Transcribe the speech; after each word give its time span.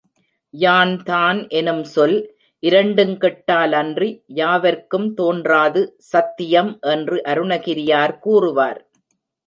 யான்தான் 0.53 1.47
எனும் 1.49 1.83
சொல் 1.83 2.17
இரண்டுங் 2.63 3.15
கெட்டாலன்றி 3.17 4.09
யாவருக்கும் 4.25 5.13
தோன்றாது 5.13 5.81
சத்தியம் 5.97 6.77
என்று 6.81 7.21
அருணகிரியார் 7.25 8.19
கூறுவார். 8.19 8.81